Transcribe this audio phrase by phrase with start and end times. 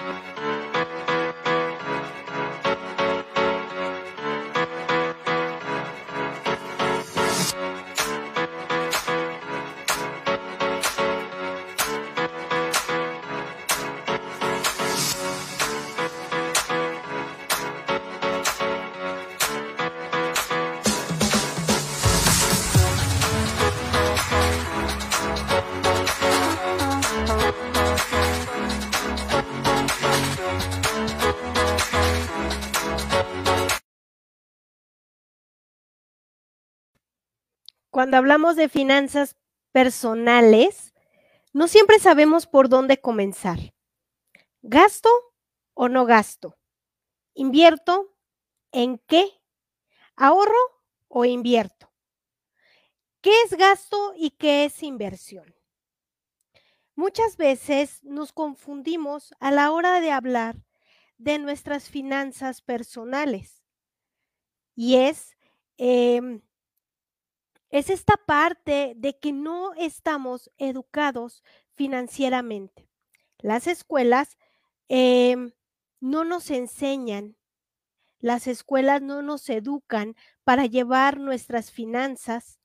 [0.00, 0.59] Música
[38.00, 39.36] Cuando hablamos de finanzas
[39.72, 40.94] personales,
[41.52, 43.58] no siempre sabemos por dónde comenzar.
[44.62, 45.10] ¿Gasto
[45.74, 46.56] o no gasto?
[47.34, 48.16] ¿Invierto
[48.72, 49.42] en qué?
[50.16, 50.56] ¿Ahorro
[51.08, 51.92] o invierto?
[53.20, 55.54] ¿Qué es gasto y qué es inversión?
[56.94, 60.56] Muchas veces nos confundimos a la hora de hablar
[61.18, 63.62] de nuestras finanzas personales.
[64.74, 65.36] Y es
[65.76, 66.40] em,
[67.70, 71.42] es esta parte de que no estamos educados
[71.74, 72.88] financieramente.
[73.38, 74.36] Las escuelas
[74.88, 75.52] em,
[76.00, 77.36] no nos enseñan,
[78.18, 82.58] las escuelas no nos educan para llevar nuestras finanzas.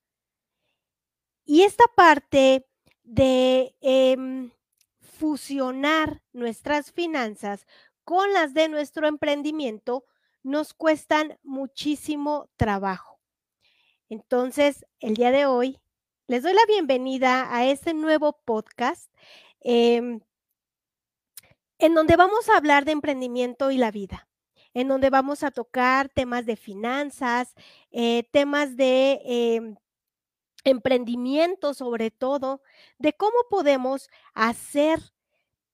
[1.46, 2.68] Y esta parte
[3.04, 4.52] de em,
[5.00, 7.68] fusionar nuestras finanzas
[8.04, 10.04] con las de nuestro emprendimiento
[10.44, 13.15] nos cuestan muchísimo trabajo.
[14.10, 15.80] Entonces, el día de hoy
[16.28, 19.12] les doy la bienvenida a este nuevo podcast
[19.62, 20.22] em,
[21.80, 24.28] en donde vamos a hablar de emprendimiento y la vida,
[24.76, 27.56] en donde vamos a tocar temas de finanzas,
[27.92, 29.76] eh, temas de em,
[30.64, 32.62] emprendimiento sobre todo,
[33.00, 35.00] de cómo podemos hacer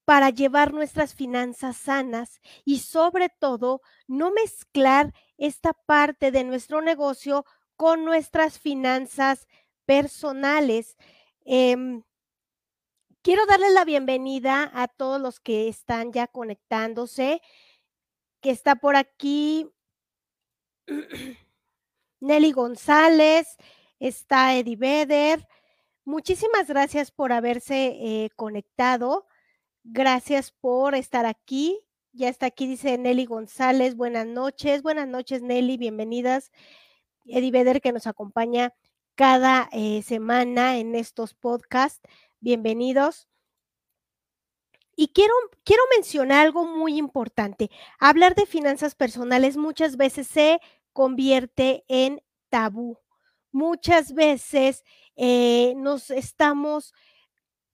[0.06, 7.46] para llevar nuestras finanzas sanas y sobre todo no mezclar esta parte de nuestro negocio
[7.82, 9.48] con nuestras finanzas
[9.88, 10.98] personales.
[11.46, 12.04] Em,
[13.24, 17.42] quiero darles la bienvenida a todos los que están ya conectándose,
[18.40, 19.68] que está por aquí
[22.20, 23.58] Nelly González,
[24.00, 25.48] está Eddie Beder.
[26.06, 29.26] Muchísimas gracias por haberse eh, conectado.
[29.84, 31.80] Gracias por estar aquí.
[32.12, 33.96] Ya está aquí, dice Nelly González.
[33.96, 34.84] Buenas noches.
[34.84, 35.78] Buenas noches, Nelly.
[35.78, 36.52] Bienvenidas.
[37.26, 38.74] Eddie Vedder que nos acompaña
[39.16, 42.02] cada eh, semana en estos podcasts.
[42.40, 43.28] Bienvenidos.
[44.96, 45.34] Y quiero,
[45.64, 47.70] quiero mencionar algo muy importante.
[48.00, 50.60] Hablar de finanzas personales muchas veces se
[50.94, 52.98] convierte en tabú.
[53.52, 54.84] Muchas veces
[55.16, 56.94] eh, nos estamos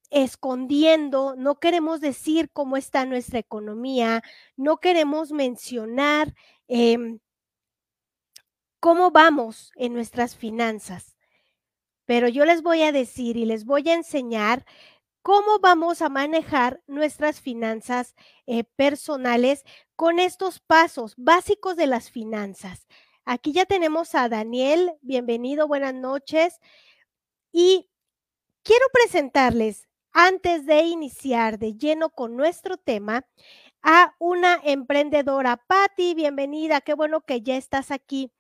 [0.10, 4.24] escondiendo, no queremos decir cómo está nuestra economía,
[4.56, 6.34] no queremos mencionar
[6.68, 7.20] em,
[8.88, 11.18] cómo vamos en nuestras finanzas.
[12.06, 14.66] Pero yo les voy a decir y les voy a enseñar
[15.22, 18.16] cómo vamos a manejar nuestras finanzas
[18.46, 19.66] eh, personales
[19.98, 22.88] con estos pasos básicos de las finanzas.
[23.26, 26.62] Aquí ya tenemos a Daniel, bienvenido, buenas noches.
[27.52, 27.90] Y
[28.64, 33.26] quiero presentarles, antes de iniciar de lleno con nuestro tema,
[33.82, 35.58] a una emprendedora.
[35.58, 38.32] Patti, bienvenida, qué bueno que ya estás aquí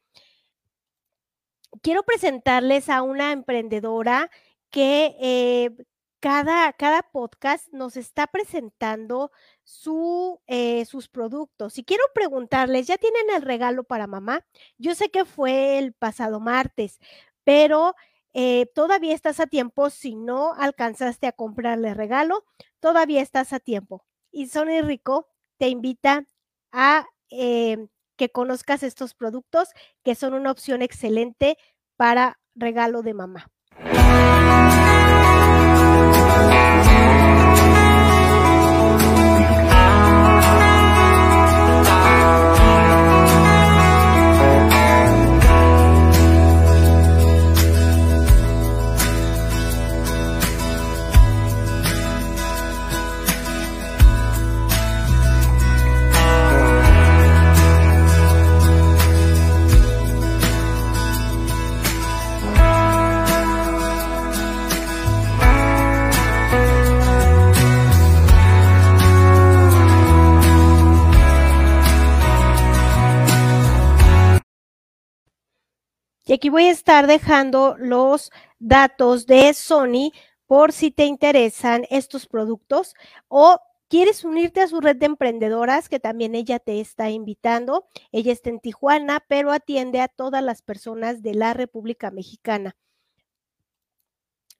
[1.81, 4.29] quiero presentarles a una emprendedora
[4.69, 5.71] que eh,
[6.19, 9.31] cada, cada, podcast nos está presentando
[9.63, 11.77] su, eh, sus productos.
[11.77, 14.45] Y quiero preguntarles, ¿ya tienen el regalo para mamá?
[14.77, 16.99] Yo sé que fue el pasado martes,
[17.43, 17.95] pero
[18.33, 19.89] eh, todavía estás a tiempo.
[19.89, 22.45] Si no alcanzaste a comprarle regalo,
[22.79, 24.05] todavía estás a tiempo.
[24.31, 26.25] Y Sony Rico te invita
[26.71, 27.07] a
[28.17, 29.69] que conozcas estos productos
[30.03, 31.57] que son una opción excelente
[31.95, 33.47] para regalo de mamá.
[76.37, 80.11] Aquí voy a estar dejando los datos de Sony
[80.45, 82.95] por si te interesan estos productos
[83.27, 87.87] o ¿Quieres unirte a su red de emprendedoras que también ella te está invitando?
[88.11, 92.75] Ella está en Tijuana, pero atiende a todas las personas de la República Mexicana.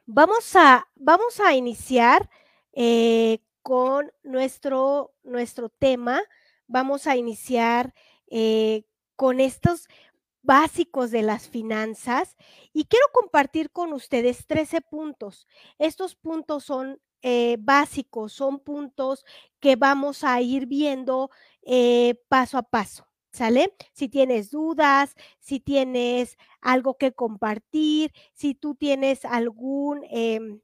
[0.06, 2.30] Vamos a, vamos a iniciar
[2.72, 6.22] eh, con nuestro, nuestro tema.
[6.66, 7.94] Vamos a iniciar
[8.28, 8.86] eh,
[9.18, 9.90] con estos
[10.48, 12.38] básicos de las finanzas
[12.74, 15.46] y quiero compartir con ustedes 13 puntos.
[15.78, 19.26] Estos puntos son eh, básicos, son puntos
[19.60, 21.30] que vamos a ir viendo
[21.64, 23.06] eh, paso a paso.
[23.30, 23.76] ¿Sale?
[23.94, 30.62] Si tienes dudas, si tienes algo que compartir, si tú tienes algún, em,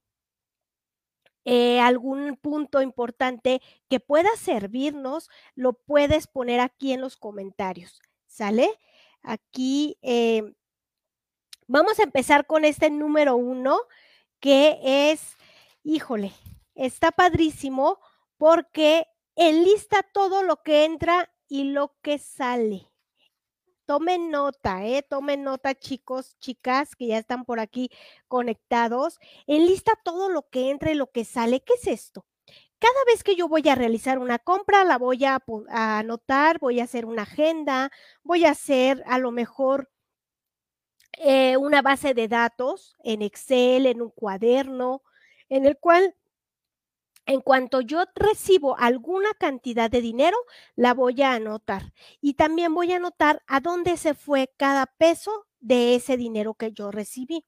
[1.46, 8.02] eh, algún punto importante que pueda servirnos, lo puedes poner aquí en los comentarios.
[8.28, 8.70] ¿Sale?
[9.24, 10.54] Aquí em,
[11.68, 13.80] vamos a empezar con este número uno,
[14.40, 14.80] que
[15.12, 15.38] es
[15.84, 16.34] híjole,
[16.76, 18.00] está padrísimo
[18.38, 19.06] porque
[19.36, 22.90] enlista todo lo que entra y lo que sale.
[23.86, 25.04] Tomen nota, ¿eh?
[25.04, 27.90] Tomen nota, chicos, chicas, que ya están por aquí
[28.28, 29.20] conectados.
[29.46, 31.62] Enlista todo lo que entra y lo que sale.
[31.62, 32.26] ¿Qué es esto?
[32.84, 36.84] Cada vez que yo voy a realizar una compra, la voy a, anotar, voy a
[36.84, 37.90] hacer una agenda,
[38.24, 39.90] voy a hacer a lo mejor
[41.14, 45.02] eh, una base de datos en Excel, en un cuaderno,
[45.48, 46.14] en el cual
[47.26, 50.36] en cuanto yo recibo alguna cantidad de dinero,
[50.76, 51.94] la voy a anotar.
[52.20, 56.74] Y también voy a anotar a dónde se fue cada peso de ese dinero que
[56.74, 57.46] yo recibí.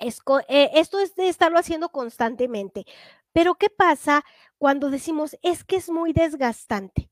[0.00, 2.86] Eh, esto es de estarlo haciendo constantemente.
[3.38, 4.24] Pero ¿qué pasa
[4.58, 7.08] cuando decimos es que es muy desgastante?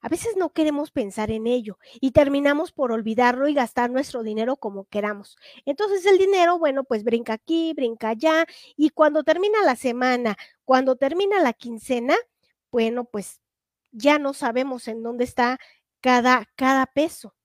[0.00, 4.56] A veces no queremos pensar en ello y terminamos por olvidarlo y gastar nuestro dinero
[4.56, 5.36] como queramos.
[5.66, 8.46] Entonces el dinero, bueno, pues brinca aquí, brinca allá
[8.76, 12.16] y cuando termina la semana, cuando termina la quincena,
[12.72, 13.40] bueno, pues
[13.92, 15.60] ya no sabemos en dónde está
[16.00, 17.36] cada, cada peso.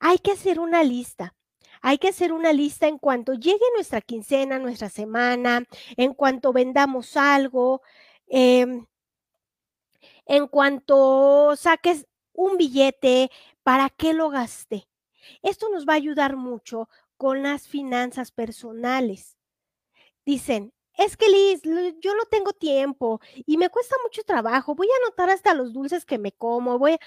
[0.00, 1.36] Hay que hacer una lista.
[1.82, 5.64] Hay que hacer una lista en cuanto llegue nuestra quincena, nuestra semana,
[5.96, 7.82] en cuanto vendamos algo.
[8.28, 8.66] Eh,
[10.26, 13.30] en cuanto saques un billete,
[13.62, 14.88] ¿para qué lo gasté?
[15.42, 19.36] Esto nos va a ayudar mucho con las finanzas personales.
[20.24, 21.62] Dicen, es que Liz,
[22.00, 26.04] yo no tengo tiempo y me cuesta mucho trabajo, voy a anotar hasta los dulces
[26.04, 26.98] que me como, voy a...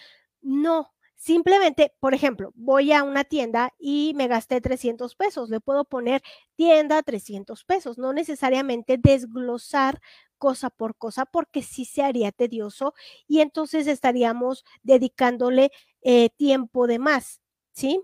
[0.42, 5.86] No, simplemente, por ejemplo, voy a una tienda y me gasté 300 pesos, le puedo
[5.86, 6.22] poner
[6.56, 10.02] tienda 300 pesos, no necesariamente desglosar
[10.38, 12.94] cosa por cosa, porque sí se haría tedioso
[13.28, 15.72] y entonces estaríamos dedicándole
[16.02, 17.42] eh, tiempo de más,
[17.72, 18.02] ¿sí?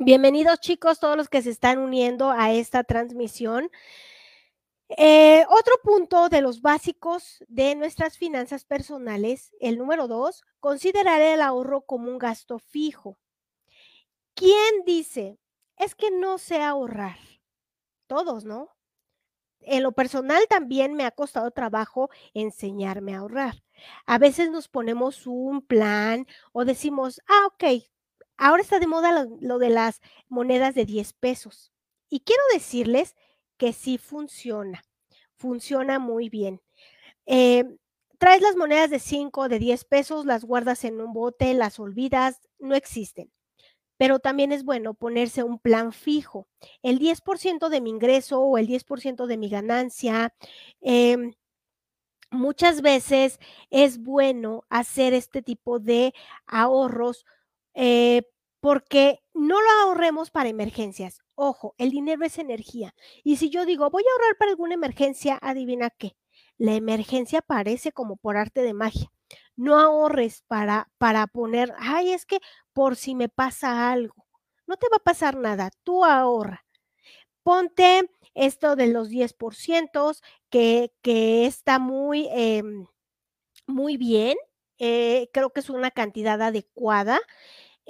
[0.00, 3.68] Bienvenidos chicos, todos los que se están uniendo a esta transmisión.
[4.96, 11.42] Eh, otro punto de los básicos de nuestras finanzas personales, el número dos, considerar el
[11.42, 13.18] ahorro como un gasto fijo.
[14.34, 15.38] ¿Quién dice?
[15.76, 17.18] Es que no sé ahorrar.
[18.06, 18.78] Todos, ¿no?
[19.68, 23.62] en lo personal también me ha costado trabajo enseñarme a ahorrar.
[24.06, 27.84] A veces nos ponemos un plan o decimos, ah, ok,
[28.36, 31.72] ahora está de moda lo, de las monedas de 10 pesos.
[32.08, 33.14] Y quiero decirles
[33.58, 34.82] que sí funciona,
[35.36, 36.62] funciona muy bien.
[37.26, 37.64] Eh,
[38.18, 42.40] traes las monedas de 5, de 10 pesos, las guardas en un bote, las olvidas,
[42.58, 43.30] no existen
[43.98, 46.48] pero también es bueno ponerse un plan fijo.
[46.82, 50.32] El 10% de mi ingreso o el 10% de mi ganancia.
[50.80, 51.34] Em,
[52.30, 53.38] muchas veces
[53.70, 56.14] es bueno hacer este tipo de
[56.46, 57.24] ahorros
[57.74, 58.22] eh,
[58.60, 61.20] porque no lo ahorremos para emergencias.
[61.34, 62.94] Ojo, el dinero es energía.
[63.24, 66.16] Y si yo digo, voy a ahorrar para alguna emergencia, adivina qué.
[66.56, 69.10] La emergencia parece como por arte de magia
[69.58, 72.38] no ahorres para, para poner, ay, es que
[72.72, 74.26] por si me pasa algo.
[74.66, 76.64] No te va a pasar nada, tú ahorra.
[77.42, 82.86] Ponte esto de los 10%, que, que está muy, em,
[83.66, 84.36] muy bien,
[84.78, 87.20] eh, creo que es una cantidad adecuada.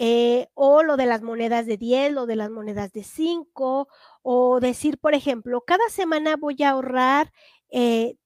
[0.00, 3.88] Eh, o lo de las monedas de 10, lo de las monedas de 5,
[4.23, 7.33] o decir, por ejemplo, cada semana voy a ahorrar
[7.71, 8.19] 10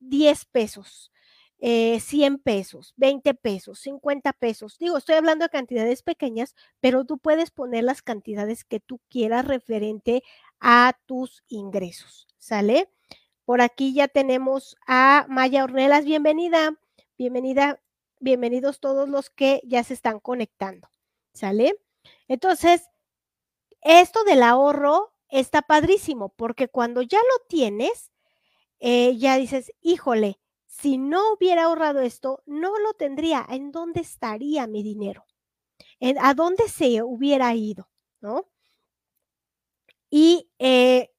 [0.43, 1.13] eh, pesos
[1.65, 4.79] eh, 100 pesos, 20 pesos, 50 pesos.
[4.79, 9.47] Digo, estoy hablando de cantidades pequeñas, pero tú puedes poner las cantidades que tú quieras
[9.47, 10.25] referente
[10.59, 12.27] a tus ingresos.
[12.37, 12.91] ¿Sale?
[13.45, 16.05] Por aquí ya tenemos a Maya Ornelas.
[16.05, 16.77] Bienvenida,
[17.17, 17.81] bienvenida,
[18.19, 20.92] bienvenidos todos los que ya se están conectando.
[21.35, 21.75] ¿Sale?
[22.29, 22.83] Entonces,
[23.83, 28.13] esto del ahorro está padrísimo porque cuando ya lo tienes,
[28.81, 33.47] eh, ya dices, híjole, si no hubiera ahorrado esto, no lo tendría.
[33.49, 35.25] ¿En dónde estaría mi dinero?
[36.21, 37.89] ¿A dónde se hubiera ido?
[38.21, 38.49] ¿No?
[40.11, 41.11] Y eh,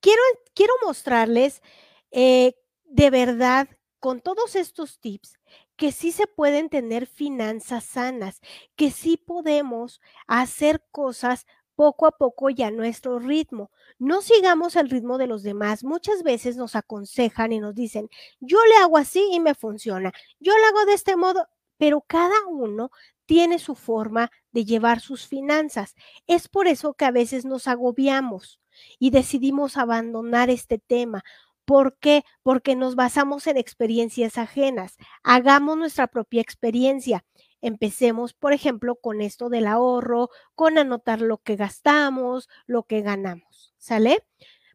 [0.00, 0.22] quiero,
[0.54, 1.62] quiero mostrarles
[2.10, 3.68] eh, de verdad
[4.00, 5.38] con todos estos tips
[5.80, 8.42] que sí se pueden tener finanzas sanas,
[8.76, 13.70] que sí podemos hacer cosas poco a poco y a nuestro ritmo.
[13.98, 15.82] No sigamos el ritmo de los demás.
[15.82, 18.10] Muchas veces nos aconsejan y nos dicen,
[18.40, 22.36] yo le hago así y me funciona, yo le hago de este modo, pero cada
[22.46, 22.90] uno
[23.24, 25.94] tiene su forma de llevar sus finanzas.
[26.26, 28.60] Es por eso que a veces nos agobiamos
[28.98, 31.24] y decidimos abandonar este tema
[31.70, 32.24] ¿Por qué?
[32.42, 34.96] Porque nos basamos en experiencias ajenas.
[35.22, 37.24] Hagamos nuestra propia experiencia.
[37.60, 43.72] Empecemos, por ejemplo, con esto del ahorro, con anotar lo que gastamos, lo que ganamos.
[43.78, 44.26] ¿Sale?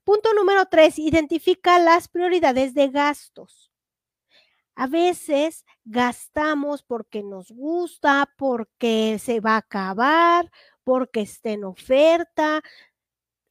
[0.05, 3.73] Punto número tres, identifica las prioridades de gastos.
[4.73, 10.49] A veces gastamos porque nos gusta, porque se va a acabar,
[10.85, 12.61] porque está en oferta.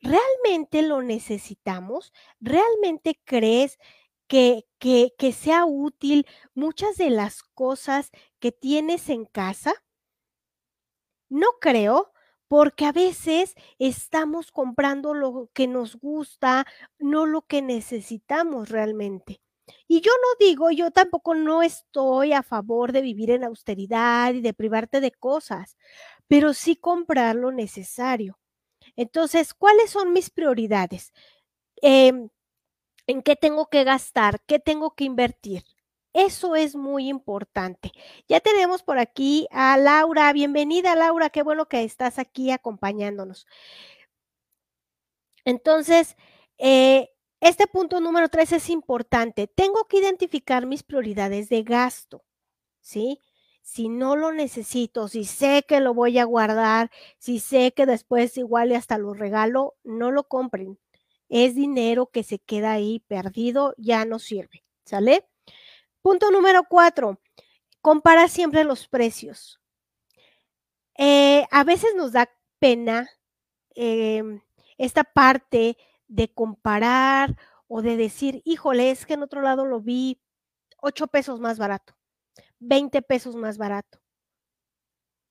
[0.04, 2.12] ¿Realmente lo necesitamos?
[2.40, 3.78] ¿Realmente crees
[4.28, 9.74] que, que, sea útil muchas de las cosas que tienes en casa?
[11.28, 12.12] No creo,
[12.48, 16.66] porque a veces estamos comprando lo que nos gusta,
[16.98, 19.40] no lo que necesitamos realmente.
[19.88, 24.42] Y yo no digo, yo tampoco no estoy a favor de vivir en austeridad y
[24.42, 25.76] de privarte de cosas,
[26.28, 28.38] pero sí comprar lo necesario.
[28.96, 31.12] Entonces, ¿cuáles son mis prioridades?
[31.82, 32.28] Em,
[33.06, 34.40] ¿En qué tengo que gastar?
[34.46, 35.64] ¿Qué tengo que invertir?
[36.14, 37.92] Eso es muy importante.
[38.28, 40.32] Ya tenemos por aquí a Laura.
[40.32, 41.30] Bienvenida, Laura.
[41.30, 43.46] Qué bueno que estás aquí acompañándonos.
[45.44, 46.16] Entonces,
[46.58, 47.10] eh,
[47.40, 49.48] este punto número tres es importante.
[49.48, 52.24] Tengo que identificar mis prioridades de gasto,
[52.80, 53.20] ¿sí?
[53.64, 58.36] Si no lo necesito, si sé que lo voy a guardar, si sé que después
[58.36, 60.78] igual y hasta lo regalo, no lo compren.
[61.30, 64.64] Es dinero que se queda ahí perdido, ya no sirve.
[64.84, 65.26] ¿Sale?
[66.02, 67.20] Punto número cuatro,
[67.80, 69.60] compara siempre los precios.
[70.98, 73.08] Eh, a veces nos da pena
[73.74, 74.42] em,
[74.76, 80.20] esta parte de comparar o de decir, híjole, es que en otro lado lo vi
[80.82, 81.96] ocho pesos más barato.
[82.60, 84.00] 20 pesos más barato.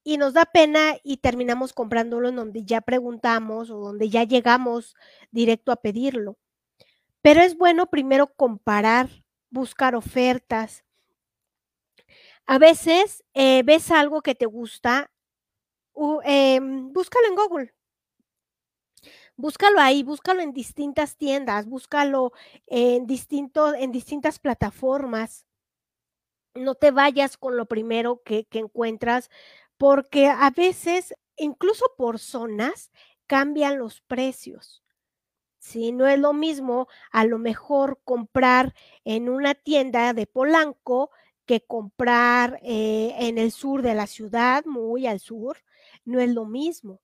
[0.03, 4.95] Y nos da pena y terminamos comprándolo en donde ya preguntamos o donde ya llegamos
[5.31, 6.37] directo a pedirlo.
[7.21, 9.09] Pero es bueno primero comparar,
[9.49, 10.83] buscar ofertas.
[12.45, 15.09] A veces eh, ves algo que te gusta,
[16.25, 17.73] em, búscalo en Google.
[19.37, 22.33] Búscalo ahí, búscalo en distintas tiendas, búscalo
[22.67, 25.45] en, distinto, en distintas plataformas
[26.55, 29.29] no te vayas con lo primero que, encuentras,
[29.77, 32.91] porque a veces, incluso por zonas,
[33.27, 34.83] cambian los precios.
[35.59, 41.11] Si no es lo mismo a lo mejor comprar en una tienda de Polanco
[41.45, 45.57] que comprar eh, en el sur de la ciudad, muy al sur,
[46.05, 47.01] no es lo mismo.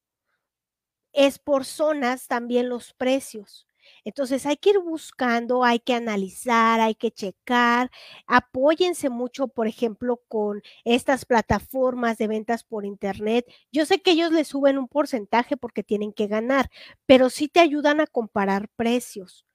[1.14, 3.69] Es por zonas también los precios.
[4.04, 7.92] Entonces hay que ir buscando, hay que analizar, hay que checar.
[8.28, 13.46] Apóyense mucho, por ejemplo, con estas plataformas de ventas por Internet.
[13.72, 16.70] Yo sé que ellos les suben un porcentaje porque tienen que ganar,
[17.06, 19.46] pero sí te ayudan a comparar precios.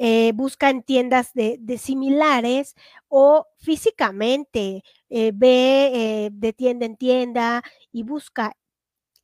[0.00, 2.76] Eh, busca en tiendas de, similares
[3.08, 8.56] o físicamente, eh, ve eh, de tienda en tienda y busca.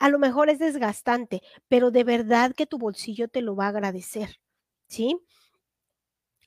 [0.00, 3.68] A lo mejor es desgastante, pero de verdad que tu bolsillo te lo va a
[3.70, 4.40] agradecer.
[4.86, 5.18] ¿Sí?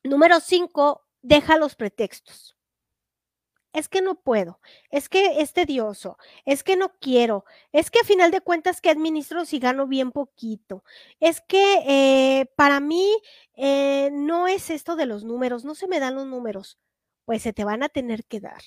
[0.03, 2.55] Número cinco, deja los pretextos.
[3.73, 8.03] Es que no puedo, es que es tedioso, es que no quiero, es que a
[8.03, 10.83] final de cuentas que administro si gano bien poquito,
[11.19, 13.07] es que eh, para mí
[13.55, 16.79] eh, no es esto de los números, no se me dan los números,
[17.25, 18.61] pues se te van a tener que dar.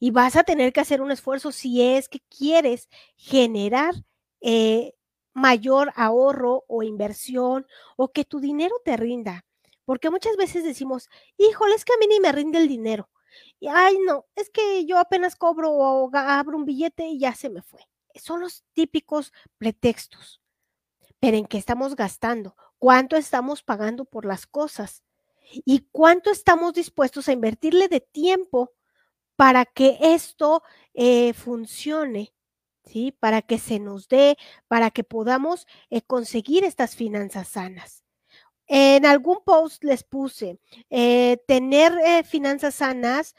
[0.00, 3.94] Y vas a tener que hacer un esfuerzo si es que quieres generar
[4.40, 4.94] eh,
[5.38, 7.66] mayor ahorro o inversión
[7.96, 9.44] o que tu dinero te rinda.
[9.84, 13.08] Porque muchas veces decimos, híjole, es que a mí ni me rinde el dinero.
[13.60, 17.48] Y, ay, no, es que yo apenas cobro o abro un billete y ya se
[17.48, 17.80] me fue.
[18.14, 20.40] Son los típicos pretextos.
[21.20, 22.56] Pero ¿en qué estamos gastando?
[22.78, 25.02] ¿Cuánto estamos pagando por las cosas?
[25.50, 28.72] ¿Y cuánto estamos dispuestos a invertirle de tiempo
[29.36, 30.62] para que esto
[30.94, 32.34] eh, funcione?
[32.88, 33.12] ¿Sí?
[33.20, 38.04] Para que se nos dé, para que podamos eh, conseguir estas finanzas sanas.
[38.66, 40.58] En algún post les puse,
[40.90, 43.34] eh, tener eh, finanzas sanas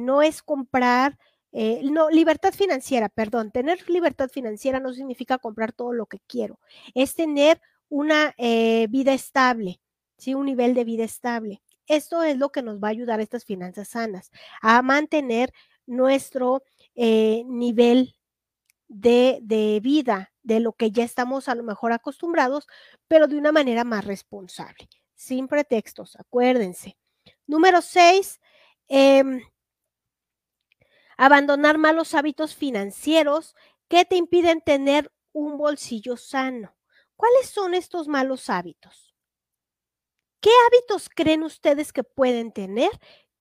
[0.00, 1.18] no es comprar,
[1.50, 6.58] no, libertad financiera, perdón, tener libertad financiera no significa comprar todo lo que quiero,
[6.94, 7.58] es tener
[7.88, 8.34] una
[8.90, 9.80] vida estable,
[10.18, 10.34] ¿sí?
[10.34, 11.62] un nivel de vida estable.
[11.86, 14.30] Esto es lo que nos va a ayudar a estas finanzas sanas,
[14.60, 15.54] a mantener
[15.86, 16.62] nuestro
[16.94, 18.14] nivel
[18.92, 22.66] de, de vida, de lo que ya estamos a lo mejor acostumbrados,
[23.08, 26.96] pero de una manera más responsable, sin pretextos, acuérdense.
[27.46, 28.40] Número seis,
[28.88, 29.40] em,
[31.16, 33.54] abandonar malos hábitos financieros
[33.88, 36.76] que te impiden tener un bolsillo sano.
[37.16, 39.14] ¿Cuáles son estos malos hábitos?
[40.40, 42.90] ¿Qué hábitos creen ustedes que pueden tener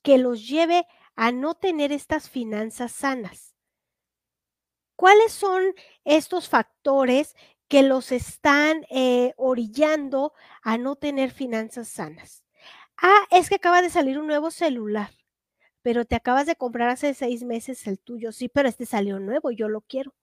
[0.02, 3.51] que los lleve a no tener estas finanzas sanas?
[5.02, 5.64] ¿Cuáles son
[6.06, 7.36] estos factores
[7.68, 10.32] que los están eh, orillando
[10.62, 12.46] a no tener finanzas sanas?
[12.98, 15.10] Ah, es que acaba de salir un nuevo celular,
[15.82, 18.32] pero te acabas de comprar hace seis meses el tuyo.
[18.32, 20.14] Sí, pero este salió nuevo, yo lo quiero.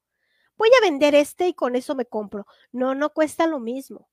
[0.56, 2.47] Voy a vender este y con eso me compro.
[2.70, 4.08] No, no cuesta lo mismo,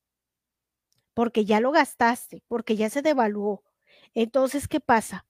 [1.13, 3.63] porque ya lo gastaste, porque ya se devaluó.
[4.15, 5.27] Entonces, ¿qué pasa?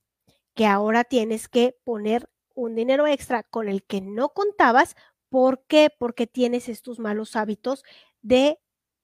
[0.54, 4.96] Que ahora tienes que poner un dinero extra con el que no contabas
[5.36, 5.89] ¿Por qué?
[5.89, 7.84] Porque tienes estos malos hábitos
[8.22, 8.58] de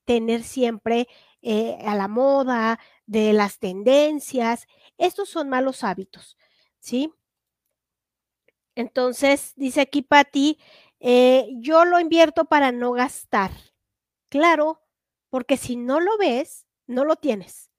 [0.06, 1.10] tener siempre
[1.42, 4.66] eh, a la moda, de las tendencias.
[4.98, 6.38] Estos son malos hábitos,
[6.80, 7.12] ¿sí?
[8.76, 10.58] Entonces, dice aquí Patti,
[11.02, 13.52] eh, yo lo invierto para no gastar.
[14.30, 14.82] Claro,
[15.30, 17.70] porque si no lo ves, no lo tienes.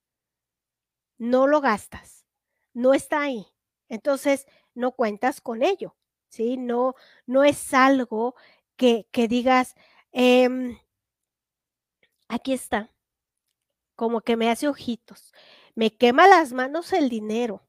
[1.17, 2.27] No lo gastas.
[2.75, 3.47] No está ahí.
[3.89, 5.97] Entonces, no cuentas con ello.
[6.33, 6.57] ¿Sí?
[6.57, 6.95] No,
[7.27, 8.35] no es algo
[8.77, 9.75] que, que digas,
[10.13, 10.79] em,
[12.29, 12.93] aquí está,
[13.97, 15.33] como que me hace ojitos,
[15.75, 17.63] me quema las manos el dinero.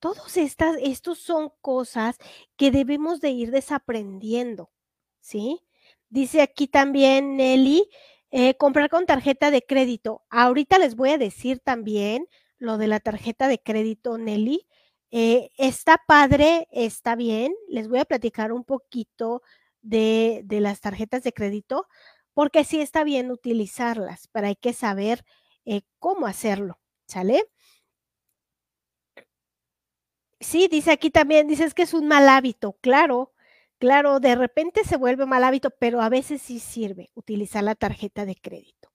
[0.00, 2.16] Todos estas, estos son cosas
[2.56, 4.70] que debemos de ir desaprendiendo,
[5.20, 5.62] ¿sí?
[6.08, 7.88] Dice aquí también Nelly,
[8.30, 10.24] eh, comprar con tarjeta de crédito.
[10.30, 12.26] Ahorita les voy a decir también
[12.58, 14.66] lo de la tarjeta de crédito, Nelly,
[15.10, 17.54] eh, está padre, está bien.
[17.68, 19.42] Les voy a platicar un poquito
[19.82, 21.86] de, las tarjetas de crédito,
[22.34, 25.24] porque sí está bien utilizarlas, pero hay que saber
[25.64, 27.44] eh, cómo hacerlo, ¿sale?
[30.40, 33.34] Sí, dice aquí también, dices que es un mal hábito, claro,
[33.78, 38.24] claro, de repente se vuelve mal hábito, pero a veces sí sirve utilizar la tarjeta
[38.24, 38.90] de crédito.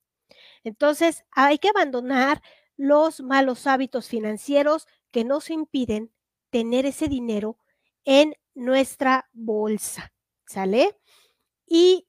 [0.64, 2.42] Entonces, hay que abandonar
[2.78, 6.12] los malos hábitos financieros que nos impiden
[6.50, 7.58] tener ese dinero
[8.04, 10.12] en nuestra bolsa,
[10.46, 11.00] ¿sale?
[11.66, 12.06] Y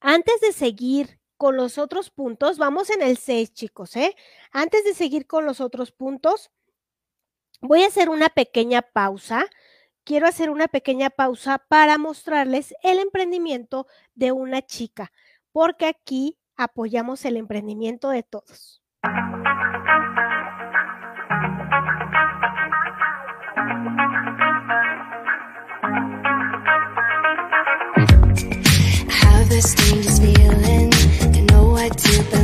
[0.00, 4.16] antes de seguir con los otros puntos, vamos en el 6, chicos, ¿eh?
[4.52, 6.50] Antes de seguir con los otros puntos,
[7.60, 9.44] voy a hacer una pequeña pausa.
[10.04, 15.12] Quiero hacer una pequeña pausa para mostrarles el emprendimiento de una chica,
[15.52, 18.80] porque aquí apoyamos el emprendimiento de todos.
[29.60, 30.90] This feeling.
[31.32, 32.39] To know what to believe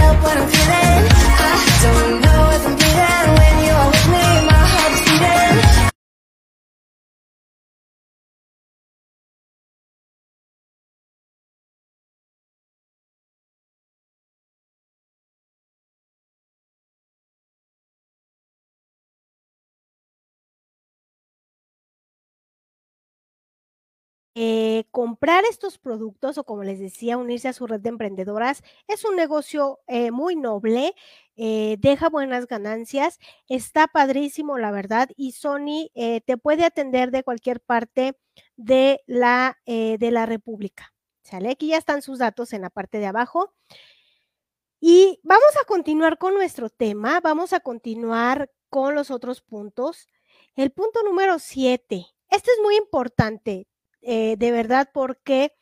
[0.00, 1.04] help what I'm feeling.
[1.48, 1.54] I
[1.84, 4.24] don't know if I'm breathing when you are with me.
[4.50, 5.56] My heart is beating.
[24.36, 29.04] Eh, comprar estos productos o como les decía, unirse a su red de emprendedoras es
[29.04, 30.94] un negocio eh, muy noble,
[31.36, 37.60] eh, deja buenas ganancias, está padrísimo la verdad y Sony te puede atender de cualquier
[37.60, 38.18] parte
[38.56, 40.92] de la, de la República.
[41.22, 41.50] ¿Sale?
[41.50, 43.52] Aquí ya están sus datos en la parte de abajo.
[44.80, 50.06] Y vamos a continuar con nuestro tema, vamos a continuar con los otros puntos.
[50.54, 53.66] El punto número siete, este es muy importante.
[54.06, 55.52] Eh, de verdad porque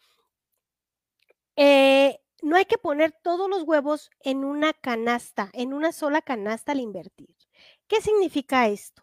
[1.57, 6.73] Eh, no hay que poner todos los huevos en una canasta, en una sola canasta
[6.73, 7.35] al invertir.
[7.89, 9.03] ¿Qué significa esto?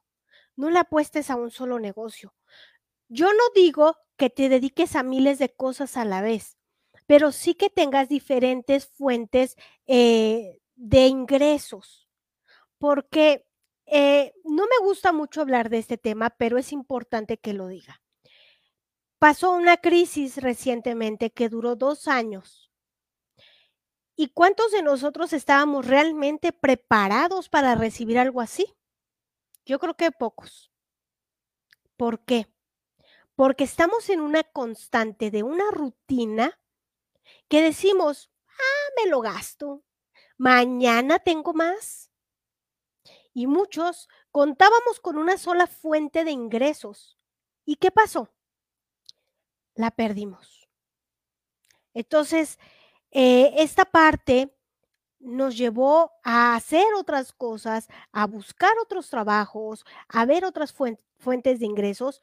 [0.56, 2.34] No le apuestes a un solo negocio.
[3.10, 6.58] Yo no digo que te dediques a miles de cosas a la vez,
[7.08, 9.56] pero sí que tengas diferentes fuentes
[9.88, 12.10] eh, de ingresos,
[12.80, 13.46] porque
[14.46, 18.02] no me gusta mucho hablar de este tema, pero es importante que lo diga.
[19.22, 22.72] Pasó una crisis recientemente que duró dos años.
[24.16, 28.66] ¿Y cuántos de nosotros estábamos realmente preparados para recibir algo así?
[29.64, 30.72] Yo creo que pocos.
[31.98, 32.52] ¿Por qué?
[33.36, 36.60] Porque estamos en una constante de una rutina
[37.48, 39.84] que decimos, ah, me lo gasto,
[40.40, 42.10] mañana tengo más.
[43.36, 47.20] Y muchos contábamos con una sola fuente de ingresos.
[47.66, 48.34] ¿Y qué pasó?
[49.76, 50.68] La perdimos.
[51.94, 52.60] Entonces,
[53.12, 54.54] eh, esta parte
[55.20, 61.66] nos llevó a hacer otras cosas, a buscar otros trabajos, a ver otras fuentes de
[61.66, 62.22] ingresos,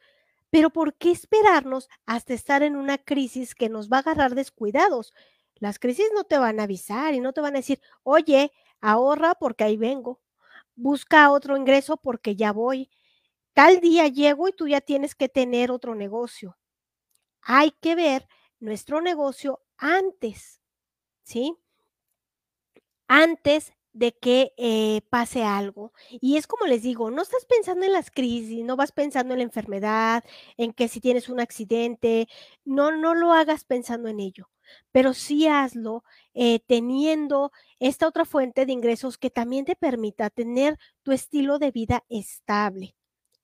[0.50, 5.12] pero ¿por qué esperarnos hasta estar en una crisis que nos va a agarrar descuidados?
[5.56, 9.34] Las crisis no te van a avisar y no te van a decir, oye, ahorra
[9.34, 10.20] porque ahí vengo,
[10.74, 12.90] busca otro ingreso porque ya voy,
[13.52, 16.56] tal día llego y tú ya tienes que tener otro negocio
[17.48, 18.28] hay que ver
[18.60, 20.60] nuestro negocio antes,
[21.24, 21.56] ¿sí?
[23.08, 25.92] Antes de que eh, pase algo.
[26.10, 29.38] Y es como les digo, no estás pensando en las crisis, no vas pensando en
[29.38, 30.24] la enfermedad,
[30.58, 32.28] en que si tienes un accidente,
[32.66, 34.50] no, no lo hagas pensando en ello,
[34.92, 40.78] pero sí hazlo eh, teniendo esta otra fuente de ingresos que también te permita tener
[41.02, 42.94] tu estilo de vida estable.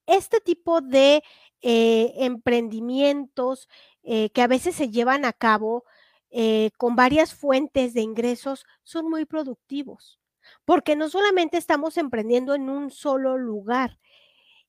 [0.07, 1.23] Este tipo de
[1.63, 3.69] eh, emprendimientos
[4.05, 5.85] eh, que a veces se llevan a cabo
[6.31, 10.21] eh, con varias fuentes de ingresos son muy productivos,
[10.65, 13.99] porque no solamente estamos emprendiendo en un solo lugar,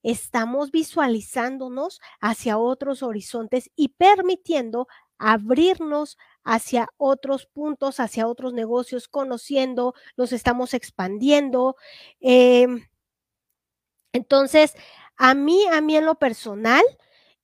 [0.04, 9.96] estamos visualizándonos hacia otros horizontes y permitiendo abrirnos hacia otros puntos, hacia otros negocios, conociendo,
[10.18, 11.76] nos estamos expandiendo.
[12.20, 12.88] Em,
[14.14, 14.76] entonces,
[15.18, 16.84] a mí, a mí en lo personal,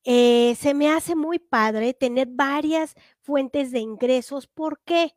[0.05, 4.47] eh, se me hace muy padre tener varias fuentes de ingresos.
[4.47, 5.13] ¿Por qué?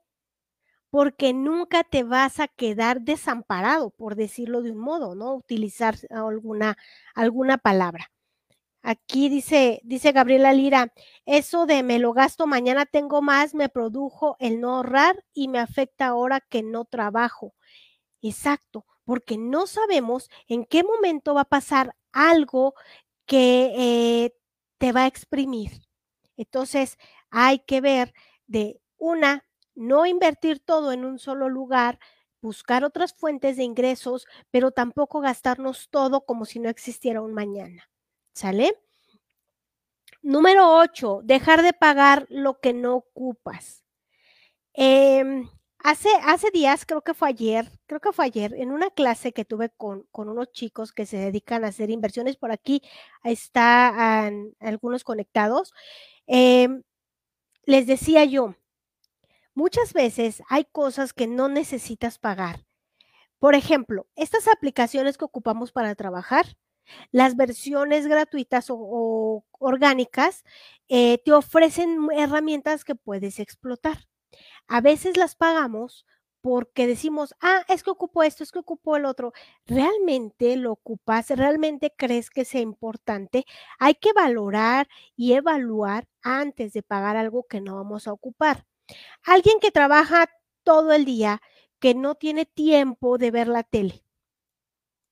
[0.91, 5.35] Porque nunca te vas a quedar desamparado, por decirlo de un modo, ¿no?
[5.35, 6.77] Utilizar alguna,
[7.15, 8.11] alguna palabra.
[8.83, 10.93] Aquí dice, dice Gabriela Lira,
[11.27, 15.59] eso de me lo gasto, mañana tengo más, me produjo el no ahorrar y me
[15.59, 17.55] afecta ahora que no trabajo.
[18.23, 22.75] Exacto, porque no sabemos en qué momento va a pasar algo
[23.27, 23.73] que
[24.27, 24.35] eh,
[24.85, 25.81] te va a exprimir.
[26.37, 26.99] Entonces,
[27.31, 28.13] hay que ver
[28.47, 29.43] de una,
[29.75, 31.99] no invertir todo en un solo lugar,
[32.43, 37.89] buscar otras fuentes de ingresos, pero tampoco gastarnos todo como si no existiera un mañana.
[38.35, 38.79] ¿Sale?
[40.21, 43.87] Número 8, dejar de pagar lo que no ocupas.
[44.75, 45.45] Eh,
[45.87, 49.69] Hace, días, creo que fue ayer, creo que fue ayer, en una clase que tuve
[49.69, 52.81] con, con unos chicos que se dedican a hacer inversiones, por aquí
[53.23, 55.75] están algunos conectados,
[56.27, 56.83] em,
[57.67, 58.57] les decía yo,
[59.55, 62.65] muchas veces hay cosas que no necesitas pagar.
[63.39, 66.47] Por ejemplo, estas aplicaciones que ocupamos para trabajar,
[67.13, 70.45] las versiones gratuitas o, orgánicas
[70.89, 73.99] eh, te ofrecen herramientas que puedes explotar.
[74.69, 76.07] A veces las pagamos
[76.41, 79.33] porque decimos, ah, es que ocupo esto, es que ocupo el otro.
[79.67, 81.31] ¿Realmente lo ocupas?
[81.31, 83.47] ¿Realmente crees que sea importante?
[83.79, 88.67] Hay que valorar y evaluar antes de pagar algo que no vamos a ocupar.
[89.25, 90.29] Alguien que trabaja
[90.65, 91.43] todo el día,
[91.81, 94.05] que no tiene tiempo de ver la tele,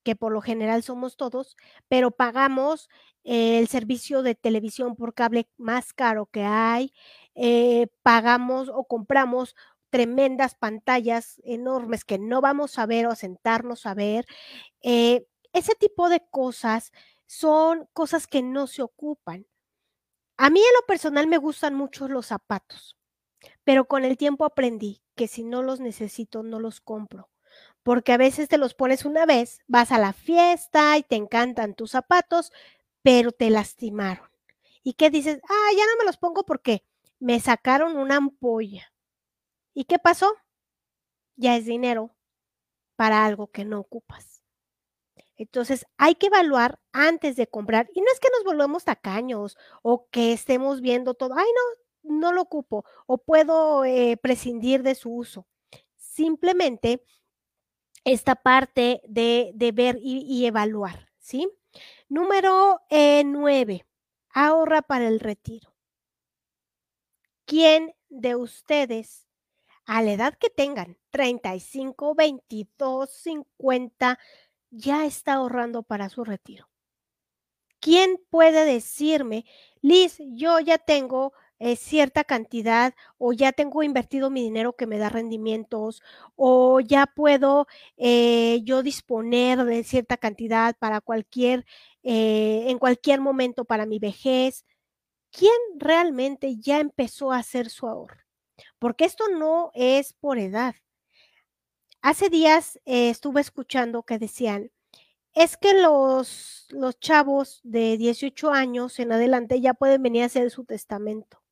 [0.05, 1.57] que por lo general somos todos,
[1.89, 2.89] pero pagamos
[3.25, 6.93] el servicio de televisión por cable más caro que hay,
[7.35, 9.55] eh, pagamos o compramos
[9.91, 14.27] tremendas pantallas enormes que no vamos a ver o sentarnos a ver.
[14.83, 16.93] Eh, ese tipo de cosas
[17.27, 19.47] son cosas que no se ocupan.
[20.39, 22.97] A mí en lo personal me gustan mucho los zapatos,
[23.65, 27.31] pero con el tiempo aprendí que si no los necesito, no los compro.
[27.83, 31.75] Porque a veces te los pones una vez, vas a la fiesta y te encantan
[31.75, 32.53] tus zapatos,
[33.03, 34.29] pero te lastimaron.
[34.83, 35.41] ¿Y qué dices?
[35.49, 36.85] Ah, ya no me los pongo porque
[37.23, 38.93] me sacaron una ampolla.
[39.75, 40.35] ¿Y qué pasó?
[41.37, 42.17] Ya es dinero
[42.97, 44.43] para algo que no ocupas.
[45.37, 47.89] Entonces hay que evaluar antes de comprar.
[47.95, 51.35] Y no es que nos volvemos tacaños o que estemos viendo todo.
[51.37, 51.47] Ay,
[52.03, 55.47] no, no lo ocupo o puedo eh, prescindir de su uso.
[55.95, 57.05] Simplemente
[58.03, 61.49] esta parte de, ver y, evaluar, ¿sí?
[62.09, 63.87] Número eh, nueve,
[64.35, 65.72] ahorra para el retiro.
[67.53, 69.29] ¿Quién de ustedes,
[69.85, 74.19] a la edad que tengan, 35, 22, 50,
[74.71, 76.71] ya está ahorrando para su retiro?
[77.79, 79.45] ¿Quién puede decirme,
[79.83, 84.97] Liz, yo ya tengo eh, cierta cantidad o ya tengo invertido mi dinero que me
[84.97, 86.01] da rendimientos
[86.37, 87.67] o ya puedo
[87.99, 91.67] eh, yo disponer de cierta cantidad para cualquier,
[92.03, 94.65] eh, en cualquier momento para mi vejez.
[95.33, 98.21] ¿Quién realmente ya empezó a hacer su ahorro?
[98.79, 100.75] Porque esto no es por edad.
[102.03, 104.71] Hace días estuve escuchando que decían,
[105.33, 110.51] es que los, los chavos de 18 años en adelante ya pueden venir a hacer
[110.51, 111.43] su testamento.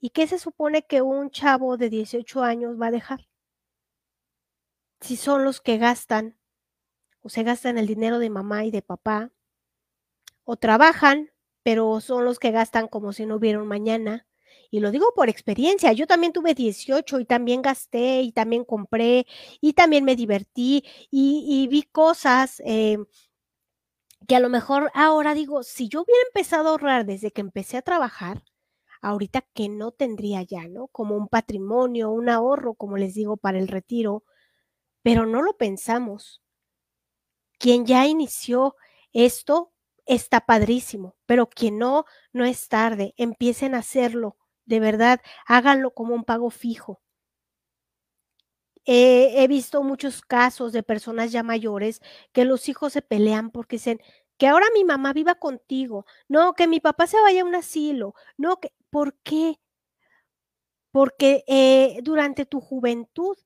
[0.00, 3.28] ¿Y qué se supone que un chavo de 18 años va a dejar?
[5.00, 6.38] Si son los que gastan
[7.20, 9.30] o se gastan el dinero de mamá y de papá,
[10.44, 11.31] o trabajan,
[11.62, 14.26] pero son los que gastan como si no hubiera un mañana.
[14.70, 19.26] Y lo digo por experiencia, yo también tuve 18 y también gasté y también compré
[19.60, 22.98] y también me divertí y, vi cosas eh,
[24.26, 27.76] que a lo mejor ahora digo, si yo hubiera empezado a ahorrar desde que empecé
[27.76, 28.44] a trabajar,
[29.02, 30.88] ahorita que no tendría ya, ¿no?
[30.88, 34.24] Como un patrimonio, un ahorro, como les digo, para el retiro,
[35.02, 36.42] pero no lo pensamos.
[37.58, 38.76] Quien ya inició
[39.12, 39.72] esto
[40.06, 46.14] está padrísimo, pero quien no, no es tarde, empiecen a hacerlo, de verdad, háganlo como
[46.14, 47.00] un pago fijo.
[48.84, 52.00] he visto muchos casos de personas ya mayores
[52.32, 54.00] que los hijos se pelean porque dicen,
[54.42, 58.14] que ahora mi mamá viva contigo, no, que mi papá se vaya a un asilo,
[58.36, 59.60] no, que, ¿por qué?
[60.90, 63.36] Porque eh, durante tu juventud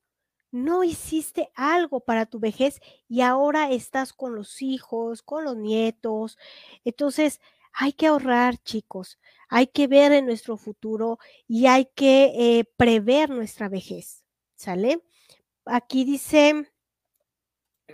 [0.51, 6.37] no hiciste algo para tu vejez y ahora estás con los hijos, con los nietos.
[6.85, 7.41] Entonces,
[7.73, 13.29] hay que ahorrar, chicos, hay que ver en nuestro futuro y hay que eh, prever
[13.29, 14.23] nuestra vejez,
[14.55, 15.03] ¿sale?
[15.65, 16.71] Aquí dice,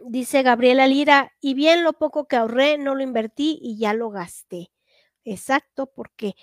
[0.05, 4.09] Dice Gabriela Lira, y bien lo poco que ahorré, no lo invertí y ya lo
[4.09, 4.71] gasté.
[5.23, 6.35] Exacto, porque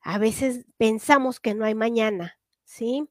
[0.00, 3.08] a veces pensamos que no hay mañana, ¿sí?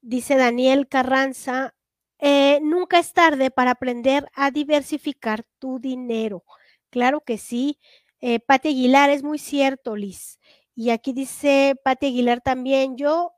[0.00, 1.74] Dice Daniel Carranza,
[2.22, 6.44] eh, nunca es tarde para aprender a diversificar tu dinero.
[6.88, 7.80] Claro que sí.
[8.20, 10.38] Eh, Pati Aguilar, es muy cierto, Liz.
[10.76, 13.32] Y aquí dice Pati Aguilar también, yo,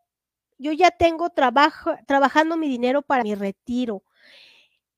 [0.59, 4.05] yo ya tengo trabajo, trabajando mi dinero para mi retiro.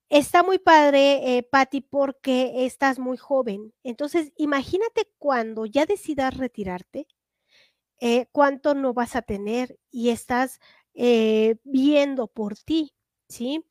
[0.08, 1.48] Está muy padre, eh,
[1.88, 3.72] porque estás muy joven.
[3.84, 7.06] Entonces, imagínate cuando ya decidas retirarte,
[8.00, 10.58] eh, cuánto no vas a tener y estás
[10.94, 12.95] eh, viendo por ti,
[13.28, 13.64] ¿sí?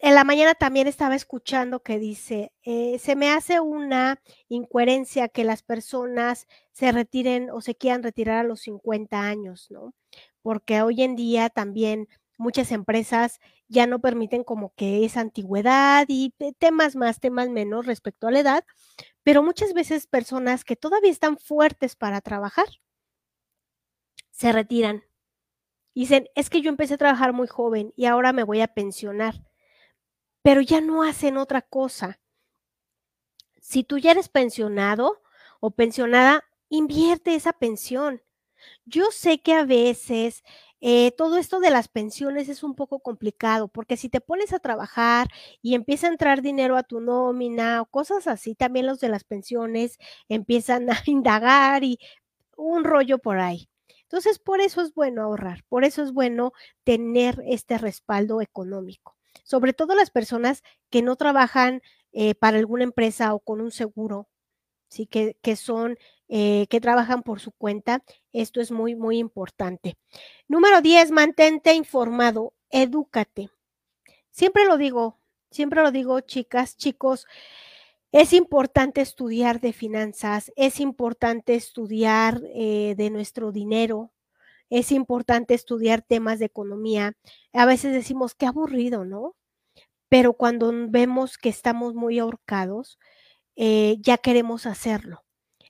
[0.00, 5.44] en la mañana también estaba escuchando que dice, eh, se me hace una incoherencia que
[5.44, 9.94] las personas se retiren o se quieran retirar a los 50 años, ¿no?
[10.42, 16.32] Porque hoy en día también muchas empresas ya no permiten como que esa antigüedad y
[16.58, 18.64] temas más, temas menos respecto a la edad,
[19.24, 22.68] pero muchas veces personas que todavía están fuertes para trabajar
[24.30, 25.02] se retiran.
[25.98, 29.42] Dicen, es que yo empecé a trabajar muy joven y ahora me voy a pensionar,
[30.42, 32.20] pero ya no hacen otra cosa.
[33.60, 35.20] Si tú ya eres pensionado
[35.58, 38.22] o pensionada, invierte esa pensión.
[38.84, 40.44] Yo sé que a veces
[40.80, 44.60] eh, todo esto de las pensiones es un poco complicado porque si te pones a
[44.60, 45.26] trabajar
[45.62, 49.24] y empieza a entrar dinero a tu nómina o cosas así, también los de las
[49.24, 51.98] pensiones empiezan a indagar y
[52.56, 53.68] un rollo por ahí.
[54.08, 59.74] Entonces, por eso es bueno ahorrar, por eso es bueno tener este respaldo económico, sobre
[59.74, 64.26] todo las personas que no trabajan eh, para alguna empresa o con un seguro,
[64.88, 65.98] sí, que, que son
[66.30, 68.02] eh, que trabajan por su cuenta.
[68.32, 69.98] Esto es muy, muy importante.
[70.46, 73.50] Número 10, mantente informado, edúcate.
[74.30, 75.18] Siempre lo digo,
[75.50, 77.26] siempre lo digo, chicas, chicos,
[78.12, 84.12] es importante estudiar de finanzas, es importante estudiar eh, de nuestro dinero,
[84.70, 87.14] es importante estudiar temas de economía.
[87.52, 89.36] A veces decimos, qué aburrido, ¿no?
[90.08, 92.98] Pero cuando vemos que estamos muy ahorcados,
[93.56, 95.24] eh, ya queremos hacerlo.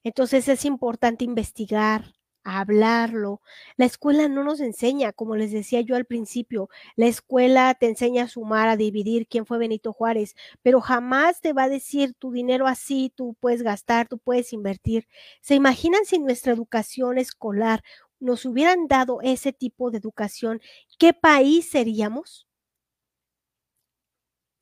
[0.05, 2.15] Entonces es importante investigar,
[2.49, 3.41] hablarlo.
[3.77, 8.25] La escuela no nos enseña, como les decía yo al principio, la escuela te enseña
[8.25, 12.33] a sumar, a dividir quién fue Benito Juárez, pero jamás te va a decir tu
[12.33, 15.07] dinero así, tú puedes gastar, tú puedes invertir.
[15.41, 17.83] ¿Se imaginan si nuestra educación escolar
[18.21, 20.61] nos hubieran dado ese tipo de educación,
[20.99, 22.47] qué país seríamos?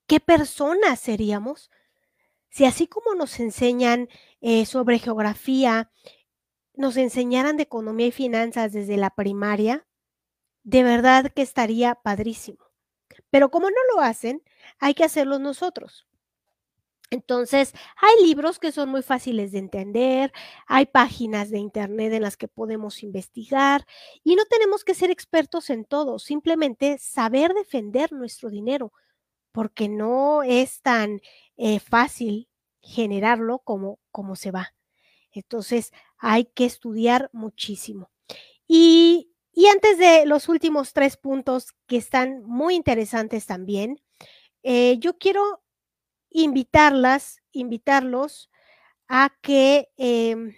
[0.07, 1.71] ¿Qué personas seríamos?
[2.51, 4.09] Si así como nos enseñan
[4.41, 5.91] eh, sobre geografía,
[6.77, 9.87] nos enseñaran de economía y finanzas desde la primaria,
[10.63, 12.59] de verdad que estaría padrísimo.
[13.31, 14.43] Pero como no lo hacen,
[14.79, 16.07] hay que hacerlo nosotros.
[17.11, 20.33] Entonces, hay libros que son muy fáciles de entender,
[20.67, 23.87] hay páginas de internet en las que podemos investigar
[24.25, 28.93] y no tenemos que ser expertos en todo, simplemente saber defender nuestro dinero,
[29.53, 31.21] porque no es tan
[31.57, 32.49] eh, fácil
[32.81, 34.76] generarlo como, como se va.
[35.41, 38.11] Entonces, hay que estudiar muchísimo.
[38.69, 39.31] Y,
[39.73, 44.01] antes de los últimos tres puntos que están muy interesantes también,
[44.63, 45.63] eh, yo quiero
[46.31, 48.51] invitarlas, invitarlos
[49.09, 50.55] a que, em,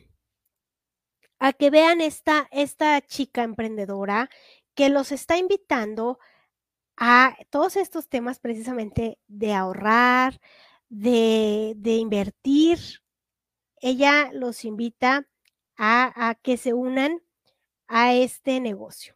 [1.38, 4.29] a que vean esta, esta chica emprendedora
[4.75, 6.19] que los está invitando
[6.97, 10.41] a todos estos temas precisamente de ahorrar,
[10.88, 12.79] de, de invertir.
[13.81, 15.29] Ella los invita
[15.77, 17.23] a, que se unan
[17.87, 19.14] a este negocio.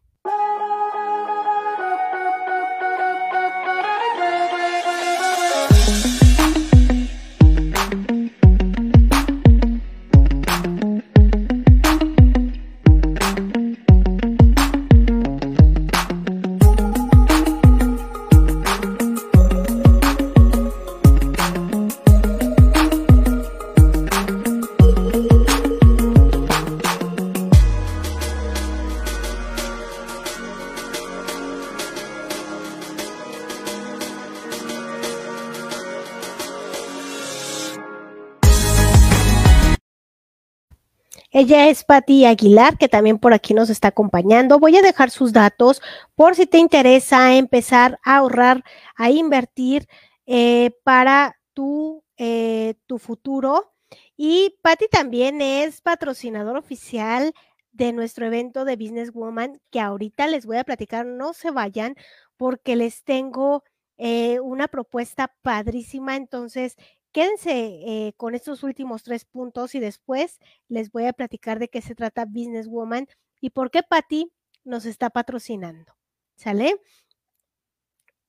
[41.34, 44.58] Ella es Patti Aguilar, que también por aquí nos está acompañando.
[44.58, 45.80] Voy a dejar sus datos
[46.14, 48.62] por si te interesa empezar a ahorrar,
[48.96, 49.88] a invertir
[50.26, 53.72] eh, para tu, eh, tu futuro.
[54.14, 57.32] Y Patti también es patrocinador oficial
[57.72, 61.06] de nuestro evento de Business Woman, que ahorita les voy a platicar.
[61.06, 61.96] No se vayan
[62.36, 63.64] porque les tengo
[63.96, 66.14] eh, una propuesta padrísima.
[66.16, 66.76] Entonces,
[67.12, 71.82] Quédense eh, con estos últimos tres puntos y después les voy a platicar de qué
[71.82, 73.06] se trata Business Woman
[73.40, 74.32] y por qué Patty
[74.64, 75.94] nos está patrocinando.
[76.36, 76.80] ¿Sale?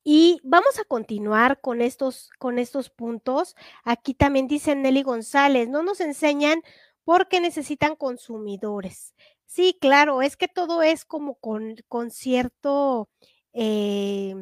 [0.04, 3.56] Y vamos a continuar con estos, con estos puntos.
[3.86, 6.62] Aquí también dice Nelly González, no nos enseñan
[7.06, 9.16] porque necesitan consumidores.
[9.46, 13.10] Sí, claro, es que todo es como con, con cierto,
[13.54, 14.36] eh,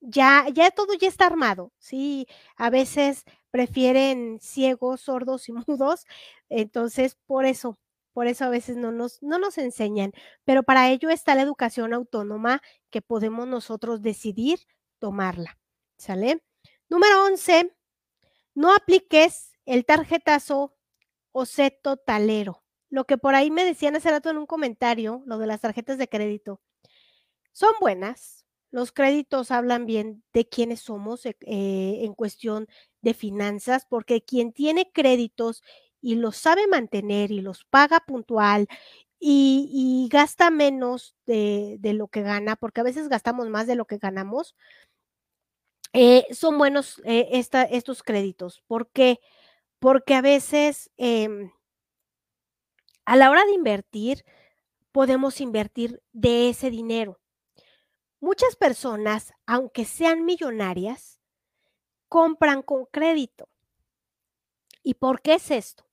[0.00, 3.24] ya, ya todo ya está armado, sí, a veces
[3.56, 6.04] prefieren ciegos, sordos y mudos.
[6.50, 7.78] Entonces, por eso,
[8.12, 10.12] por eso a veces no nos, no nos enseñan.
[10.44, 14.58] Pero para ello está la educación autónoma que podemos nosotros decidir
[14.98, 15.58] tomarla.
[15.96, 16.44] ¿Sale?
[16.90, 17.74] Número 11,
[18.54, 20.76] no apliques el tarjetazo
[21.32, 22.62] o set totalero.
[22.90, 25.96] Lo que por ahí me decían hace rato en un comentario, lo de las tarjetas
[25.96, 26.60] de crédito,
[27.52, 32.68] son buenas, los créditos hablan bien de quiénes somos eh, en cuestión
[33.06, 35.62] de finanzas, porque quien tiene créditos
[36.00, 38.66] y los sabe mantener y los paga puntual
[39.20, 43.98] y, gasta menos de, lo que gana, porque a veces gastamos más de lo que
[43.98, 44.56] ganamos,
[45.92, 48.62] eh, son buenos estos créditos.
[48.66, 49.20] ¿Por qué?
[49.78, 51.52] Porque a veces em,
[53.04, 54.24] a la hora de invertir,
[54.90, 57.20] podemos invertir de ese dinero.
[58.18, 61.20] Muchas personas, aunque sean millonarias,
[62.08, 63.48] compran con crédito.
[64.82, 65.86] ¿Y por qué es esto?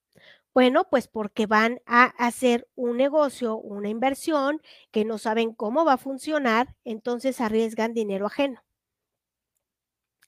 [0.53, 5.93] Bueno, pues porque van a hacer un negocio, una inversión que no saben cómo va
[5.93, 8.63] a funcionar, entonces arriesgan dinero ajeno.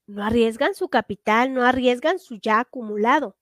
[0.07, 3.37] No arriesgan su capital, no arriesgan su ya acumulado.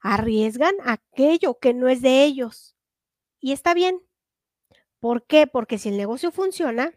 [0.00, 2.76] Arriesgan aquello que no es de ellos.
[3.40, 4.00] Y está bien.
[5.00, 5.46] ¿Por qué?
[5.46, 6.92] Porque si el negocio funciona,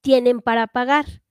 [0.00, 1.22] tienen para pagar.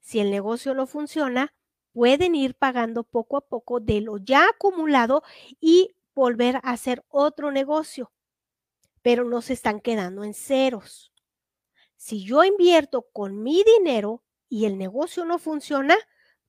[0.00, 1.54] Si el negocio no funciona,
[1.92, 5.22] pueden ir pagando poco a poco de lo ya acumulado
[5.60, 8.12] y volver a hacer otro negocio,
[9.02, 11.12] pero no se están quedando en ceros.
[11.96, 15.96] Si yo invierto con mi dinero y el negocio no funciona,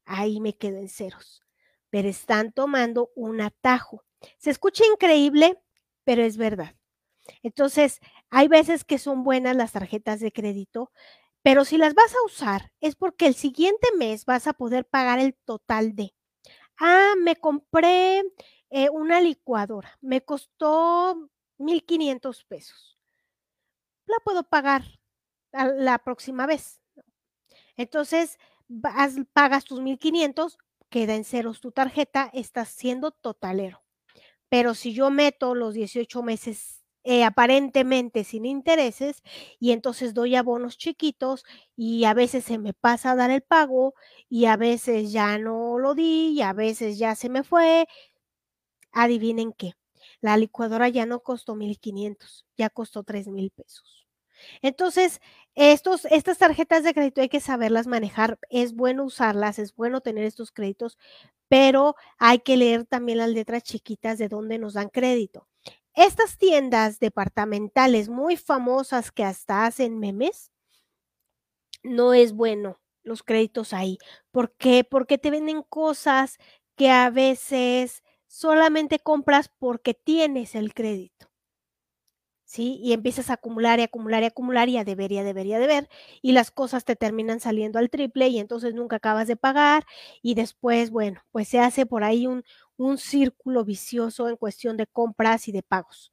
[0.05, 1.41] ahí me quedo en ceros,
[1.89, 4.03] pero están tomando un atajo.
[4.37, 5.59] Se escucha increíble,
[6.03, 6.75] pero es verdad.
[7.43, 10.91] Entonces, hay veces que son buenas las tarjetas de crédito,
[11.43, 15.19] pero si las vas a usar es porque el siguiente mes vas a poder pagar
[15.19, 16.13] el total de,
[16.79, 18.23] ah, me compré
[18.69, 22.97] eh, una licuadora, me costó 1,500 pesos.
[24.05, 24.83] La puedo pagar
[25.51, 26.81] la próxima vez.
[27.75, 28.37] Entonces,
[28.67, 30.57] vas, pagas tus 1,500,
[30.89, 33.83] queda en ceros tu tarjeta, estás siendo totalero.
[34.49, 39.23] Pero si yo meto los 18 meses eh, aparentemente sin intereses
[39.59, 41.43] y entonces doy abonos chiquitos
[41.75, 43.95] y a veces se me pasa a dar el pago
[44.29, 47.87] y a veces ya no lo di y a veces ya se me fue.
[48.93, 49.73] Adivinen qué,
[50.21, 54.07] la licuadora ya no costó 1,500, ya costó 3,000 pesos.
[54.61, 55.21] Entonces,
[55.55, 60.25] estos, estas tarjetas de crédito hay que saberlas manejar, es bueno usarlas, es bueno tener
[60.25, 60.97] estos créditos,
[61.49, 65.47] pero hay que leer también las letras chiquitas de dónde nos dan crédito.
[65.95, 70.51] Estas tiendas departamentales muy famosas que hasta hacen memes,
[71.83, 73.97] no es bueno los créditos ahí.
[74.31, 74.83] ¿Por qué?
[74.83, 76.37] Porque te venden cosas
[76.75, 81.27] que a veces solamente compras porque tienes el crédito.
[82.45, 82.79] ¿Sí?
[82.83, 85.53] Y empiezas a acumular y acumular y acumular y a deber y a deber y
[85.53, 85.87] a deber
[86.21, 89.85] y las cosas te terminan saliendo al triple y entonces nunca acabas de pagar
[90.21, 92.43] y después, bueno, pues se hace por ahí un,
[92.81, 96.11] un círculo vicioso en cuestión de compras y de pagos.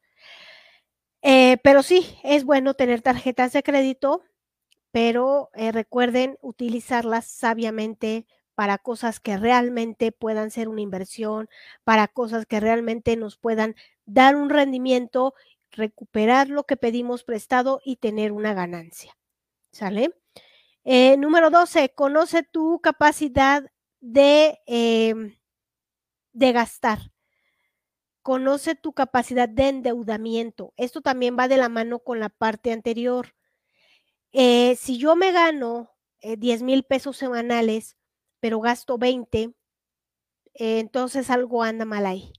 [1.22, 4.22] Eh, pero sí, es bueno tener tarjetas de crédito,
[4.90, 11.48] pero eh, recuerden utilizarlas sabiamente para cosas que realmente puedan ser una inversión,
[11.84, 15.34] para cosas que realmente nos puedan dar un rendimiento,
[15.70, 19.16] recuperar lo que pedimos prestado y tener una ganancia.
[19.70, 20.12] ¿Sale?
[20.84, 23.64] Eh, número 12, conoce tu capacidad
[24.00, 25.37] de em,
[26.38, 27.12] de gastar.
[28.22, 30.72] Conoce tu capacidad de endeudamiento.
[30.76, 33.34] Esto también va de la mano con la parte anterior.
[34.32, 35.90] Eh, si yo me gano
[36.22, 37.96] 10 eh, mil pesos semanales,
[38.40, 39.54] pero gasto 20,
[40.54, 42.32] eh, entonces algo anda mal ahí.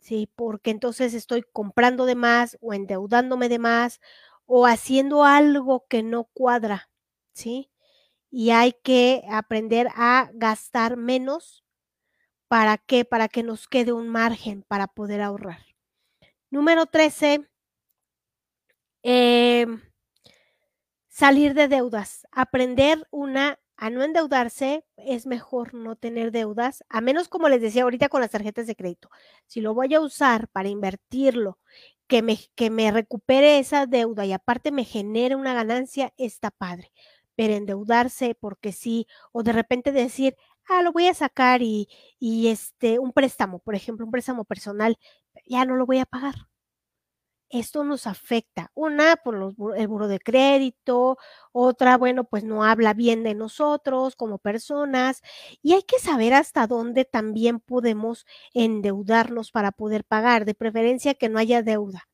[0.00, 4.00] Sí, porque entonces estoy comprando de más o endeudándome de más
[4.46, 6.90] o haciendo algo que no cuadra,
[7.32, 7.70] ¿sí?
[8.30, 11.64] Y hay que aprender a gastar menos
[12.50, 13.04] ¿Para qué?
[13.04, 15.60] Para que nos quede un margen para poder ahorrar.
[16.50, 17.48] Número 13,
[19.04, 19.80] em,
[21.08, 22.26] salir de deudas.
[22.32, 27.84] Aprender una a no endeudarse es mejor no tener deudas, a menos como les decía
[27.84, 29.10] ahorita con las tarjetas de crédito.
[29.46, 31.60] Si lo voy a usar para invertirlo,
[32.08, 36.90] que me, que me recupere esa deuda y aparte me genere una ganancia, está padre.
[37.36, 40.36] Pero endeudarse porque sí, o de repente decir,
[40.70, 41.88] ah, lo voy a sacar y,
[42.20, 44.98] este, un préstamo, por ejemplo, un préstamo personal,
[45.46, 46.34] ya no lo voy a pagar.
[47.52, 48.70] Esto nos afecta.
[48.74, 51.18] Una, por el buro de crédito,
[51.50, 55.20] otra, bueno, pues no habla bien de nosotros como personas.
[55.60, 61.28] Y hay que saber hasta dónde también podemos endeudarnos para poder pagar, de preferencia que
[61.28, 62.08] no haya deuda,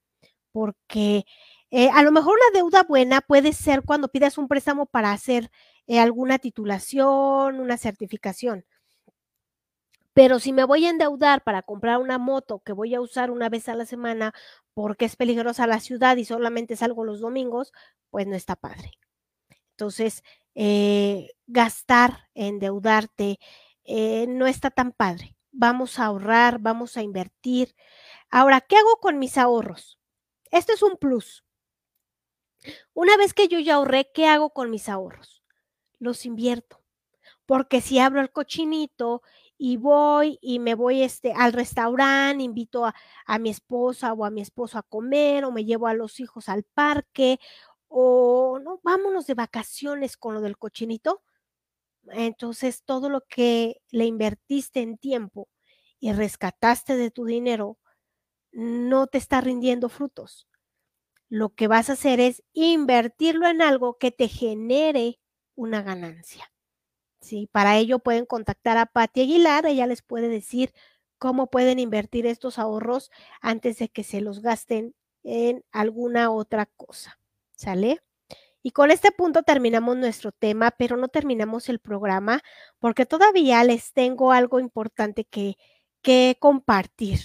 [0.53, 1.27] porque
[1.71, 5.51] eh, a lo mejor la deuda buena puede ser cuando pidas un préstamo para hacer
[5.87, 8.65] eh, alguna titulación, una certificación.
[10.15, 13.51] Pero si me voy a endeudar para comprar una moto que voy a usar una
[13.51, 14.33] vez a la semana
[14.73, 17.73] porque es peligrosa la ciudad y solamente salgo los domingos,
[18.11, 18.93] pues no está padre.
[19.73, 20.23] Entonces,
[20.55, 23.39] eh, gastar, endeudarte,
[23.85, 25.37] eh, no está tan padre.
[25.53, 27.75] Vamos a ahorrar, vamos a invertir.
[28.31, 29.99] Ahora, ¿qué hago con mis ahorros?
[30.51, 31.45] Esto es un plus.
[32.95, 35.43] Una vez que yo ya ahorré, ¿qué hago con mis ahorros?
[35.99, 36.83] Los invierto.
[37.47, 39.23] Porque si abro el cochinito
[39.59, 42.95] y voy y me voy este, al restaurante, invito a,
[43.27, 46.49] a, mi esposa o a mi esposo a comer o me llevo a los hijos
[46.49, 47.39] al parque
[47.89, 51.23] o no, vámonos de vacaciones con lo del cochinito.
[52.09, 55.49] Entonces todo lo que le invertiste en tiempo
[56.01, 57.79] y rescataste de tu dinero
[58.53, 60.49] no te está rindiendo frutos.
[61.29, 65.19] Lo que vas a hacer es invertirlo en algo que te genere
[65.57, 66.53] una ganancia.
[67.21, 67.49] ¿sí?
[67.51, 70.73] Para ello pueden contactar a Patti Aguilar, ella les puede decir
[71.19, 74.95] cómo pueden invertir estos ahorros antes de que se los gasten
[75.25, 77.19] en alguna otra cosa.
[77.57, 78.01] ¿Sale?
[78.63, 82.43] Y con este punto terminamos nuestro tema, pero no terminamos el programa
[82.79, 85.57] porque todavía les tengo algo importante que,
[86.03, 87.21] que compartir.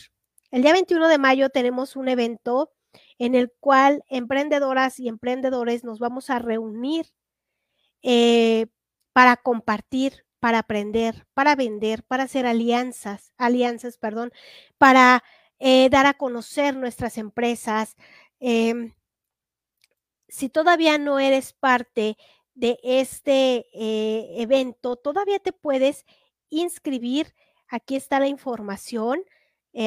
[0.52, 2.72] El día 21 de mayo tenemos un evento
[3.18, 7.08] en el cual emprendedoras y emprendedores nos vamos a reunir
[8.04, 8.68] eh,
[9.14, 14.32] para compartir, para aprender, para vender, para hacer alianzas, alianzas, perdón,
[14.78, 15.24] para
[15.60, 17.96] eh, dar a conocer nuestras empresas,
[18.42, 18.94] Em,
[20.28, 22.18] si todavía no eres parte
[22.56, 26.06] de este eh, evento, todavía te puedes
[26.50, 27.34] inscribir.
[27.68, 29.24] Aquí está la información,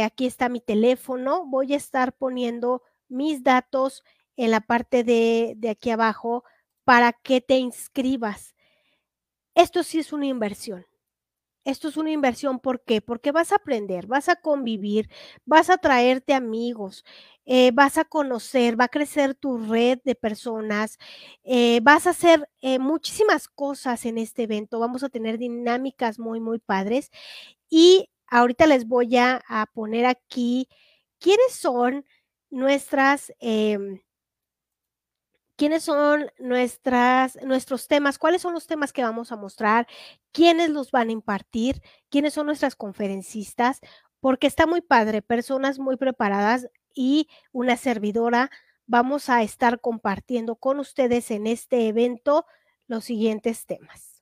[0.05, 1.45] aquí está mi teléfono.
[1.47, 4.05] Voy a estar poniendo mis datos
[4.37, 6.45] en la parte de, de aquí abajo
[6.85, 8.55] para que te inscribas.
[9.55, 10.87] Esto sí es una inversión.
[11.65, 13.03] Esto es una inversión, ¿por qué?
[13.03, 15.11] Porque vas a aprender, vas a convivir,
[15.47, 17.05] vas a traerte amigos,
[17.47, 20.99] eh, vas a conocer, va a crecer tu red de personas,
[21.45, 26.41] eh, vas a hacer eh, muchísimas cosas en este evento, vamos a tener dinámicas muy,
[26.41, 27.11] muy padres.
[27.71, 30.69] Y ahorita les voy a, a poner aquí
[31.21, 32.05] quiénes son
[32.51, 33.33] nuestras...
[35.57, 39.87] Quiénes son nuestros temas, cuáles son los temas que vamos a mostrar,
[40.33, 41.81] quiénes los van a impartir,
[42.11, 43.81] quiénes son nuestras conferencistas,
[44.19, 48.51] porque está muy padre, personas muy preparadas y una servidora.
[48.87, 52.47] Vamos a estar compartiendo con ustedes en este evento
[52.89, 54.19] los siguientes temas.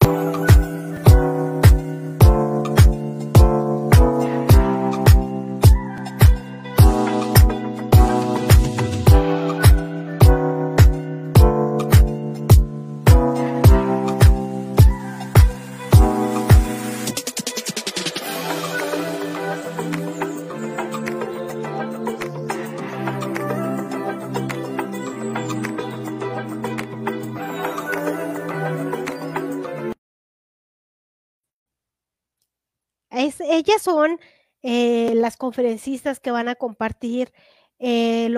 [33.63, 34.19] Ellas son
[34.63, 37.33] eh, las conferencistas que van a compartir
[37.79, 38.31] eh,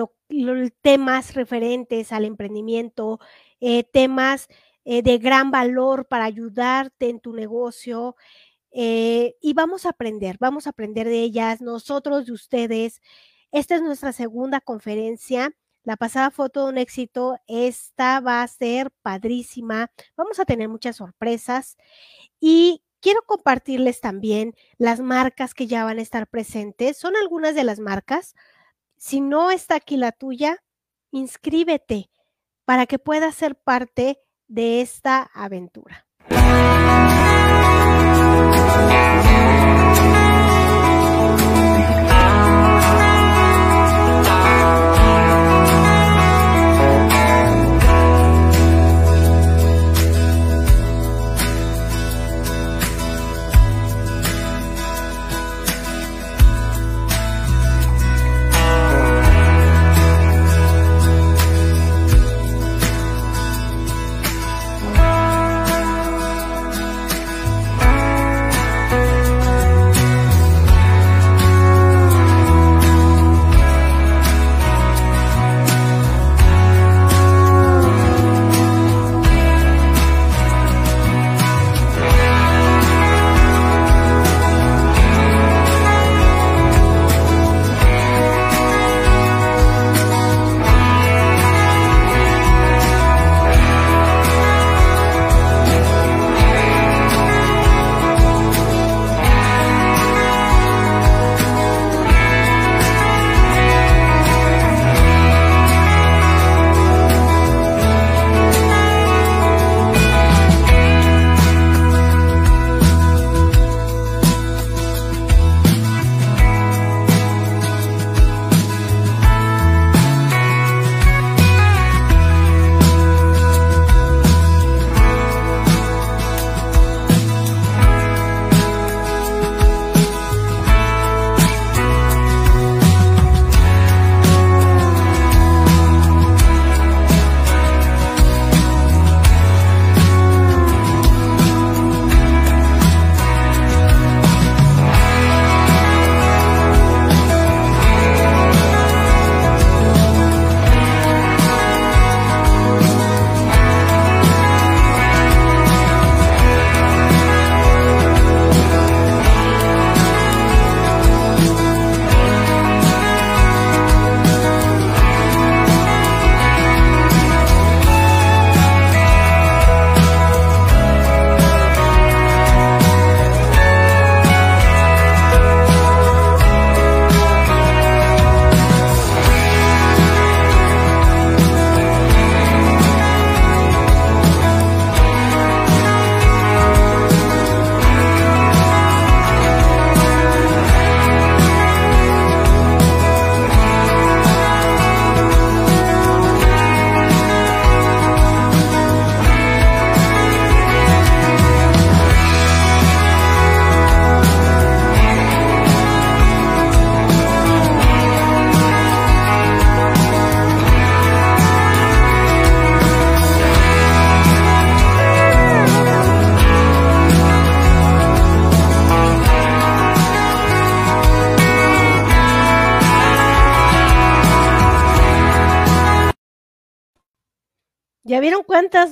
[0.81, 3.19] temas referentes al emprendimiento,
[3.59, 4.47] eh, temas
[4.85, 8.15] de gran valor para ayudarte en tu negocio.
[8.71, 13.01] y vamos a aprender, vamos a aprender de ellas, nosotros de ustedes.
[13.51, 15.55] Esta es nuestra segunda conferencia.
[15.83, 17.37] La pasada fue todo un éxito.
[17.47, 19.91] Esta va a ser padrísima.
[20.17, 21.77] Vamos a tener muchas sorpresas.
[22.39, 26.97] Y quiero compartirles también las marcas que ya van a estar presentes.
[26.97, 28.33] Son algunas de las marcas.
[28.97, 30.63] Si no está aquí la tuya,
[31.11, 32.09] inscríbete
[32.65, 36.07] para que puedas ser parte de esta aventura.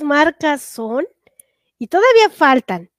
[0.04, 1.06] Marcas son?
[1.78, 2.90] Y todavía faltan.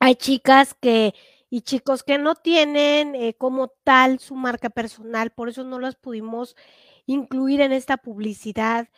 [0.00, 1.14] Hay chicas que
[1.52, 5.96] y chicos que no tienen eh, como tal su marca personal, por eso no las
[5.96, 6.56] pudimos
[7.04, 8.88] incluir en esta publicidad,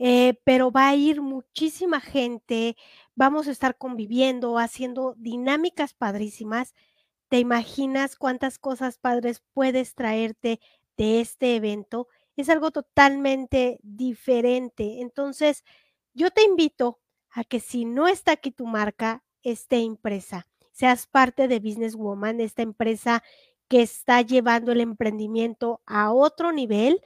[0.00, 2.76] eh, pero va a ir muchísima gente,
[3.14, 6.74] vamos a estar conviviendo, haciendo dinámicas padrísimas.
[7.28, 10.60] ¿Te imaginas cuántas cosas padres puedes traerte
[10.96, 12.08] de este evento?
[12.36, 15.00] Es algo totalmente diferente.
[15.00, 15.64] Entonces,
[16.14, 17.00] yo te invito
[17.30, 20.46] a que si no está aquí tu marca, esté impresa
[20.80, 23.22] seas parte de Business Woman, esta empresa
[23.68, 27.02] que está llevando el emprendimiento a otro nivel.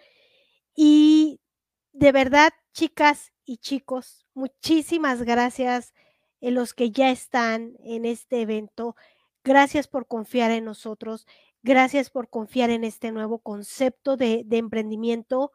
[0.77, 1.41] Y
[1.93, 5.93] de verdad, chicas y chicos, muchísimas gracias
[6.41, 8.95] a los que ya están en este evento.
[9.43, 11.27] Gracias por confiar en nosotros.
[11.65, 15.51] Gracias por confiar en este nuevo concepto de, de, emprendimiento.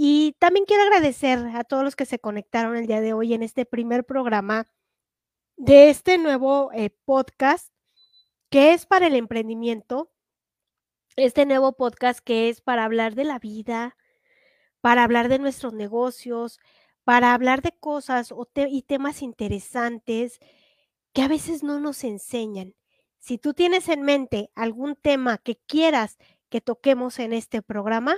[0.00, 3.42] Y también quiero agradecer a todos los que se conectaron el día de hoy en
[3.42, 4.68] este primer programa
[5.56, 7.72] de este nuevo eh, podcast
[8.48, 10.12] que es para el emprendimiento,
[11.16, 13.96] este nuevo podcast que es para hablar de la vida,
[14.80, 16.60] para hablar de nuestros negocios,
[17.02, 20.38] para hablar de cosas y temas interesantes
[21.12, 22.76] que a veces no nos enseñan.
[23.18, 26.18] Si tú tienes en mente algún tema que quieras
[26.50, 28.14] que toquemos en este programa,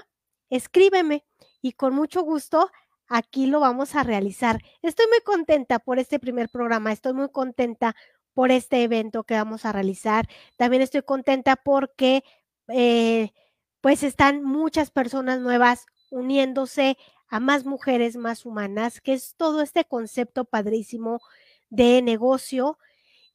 [0.50, 1.24] escríbeme
[1.62, 2.70] y con mucho gusto
[3.08, 4.60] aquí lo vamos a realizar.
[4.82, 7.94] Estoy muy contenta por este primer programa, estoy muy contenta
[8.34, 10.28] por este evento que vamos a realizar.
[10.56, 12.22] También estoy contenta porque
[12.68, 13.32] eh,
[13.80, 16.96] pues están muchas personas nuevas uniéndose
[17.28, 21.20] a más mujeres más humanas, que es todo este concepto padrísimo
[21.68, 22.78] de negocio.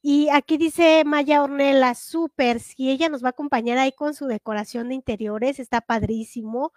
[0.02, 4.26] Y aquí dice Maya Ornella, súper, si ella nos va a acompañar ahí con su
[4.26, 6.72] decoración de interiores, está padrísimo.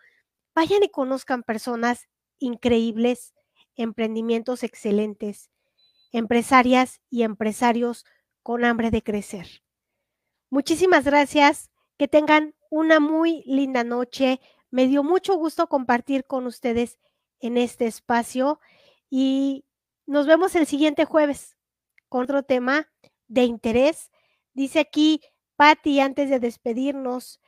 [0.59, 3.33] Vayan y conozcan personas increíbles,
[3.77, 5.51] emprendimientos excelentes,
[6.11, 8.05] empresarias y empresarios
[8.43, 9.63] con hambre de crecer.
[10.49, 14.41] Muchísimas gracias, que tengan una muy linda noche.
[14.69, 16.99] Me dio mucho gusto compartir con ustedes
[17.39, 18.59] en este espacio
[19.09, 19.63] y
[20.07, 21.55] nos vemos el siguiente jueves
[22.09, 22.91] con otro tema
[23.29, 24.11] de interés.
[24.53, 25.21] Dice aquí
[25.55, 27.39] Patti, antes de despedirnos,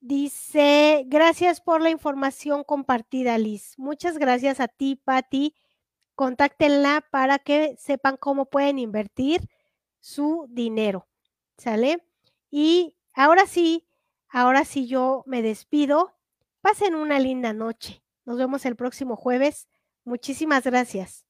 [0.00, 3.74] Dice, gracias por la información compartida, Liz.
[3.78, 5.54] Muchas gracias a ti, Patti.
[6.14, 9.48] Contáctenla para que sepan cómo pueden invertir
[9.98, 11.06] su dinero.
[11.58, 12.02] ¿Sale?
[12.50, 13.86] Y ahora sí,
[14.28, 16.16] ahora sí yo me despido.
[16.62, 18.02] Pasen una linda noche.
[18.24, 19.68] Nos vemos el próximo jueves.
[20.04, 21.26] Muchísimas gracias.